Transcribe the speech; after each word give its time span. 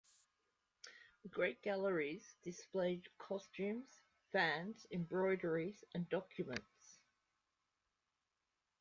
The 1.21 1.29
Great 1.29 1.61
Gallery 1.61 2.23
displays 2.41 3.03
costumes, 3.19 3.87
fans, 4.31 4.87
embroideries 4.89 5.83
and 5.93 6.09
documents. 6.09 6.97